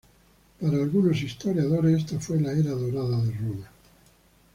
Para 0.59 0.81
algunos 0.81 1.21
historiadores 1.21 1.99
esta 1.99 2.19
fue 2.19 2.39
la 2.41 2.53
era 2.53 2.71
dorada 2.71 3.23
de 3.23 3.31
Roma. 3.33 3.69